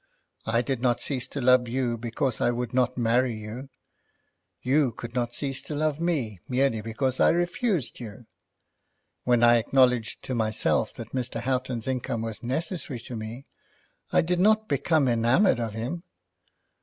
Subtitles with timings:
[0.47, 3.69] I did not cease to love you because I would not marry you.
[4.63, 8.25] You could not cease to love me merely because I refused you.
[9.25, 11.41] When I acknowledged to myself that Mr.
[11.41, 13.43] Houghton's income was necessary to me,
[14.11, 16.01] I did not become enamoured of him.